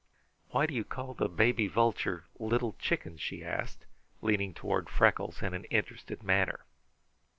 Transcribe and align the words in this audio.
"Why 0.49 0.65
do 0.65 0.73
you 0.73 0.83
call 0.83 1.13
the 1.13 1.29
baby 1.29 1.67
vulture 1.67 2.25
'Little 2.39 2.73
Chicken'?" 2.79 3.17
she 3.19 3.43
asked, 3.45 3.85
leaning 4.23 4.51
toward 4.55 4.89
Freckles 4.89 5.43
in 5.43 5.53
an 5.53 5.65
interested 5.65 6.23
manner. 6.23 6.65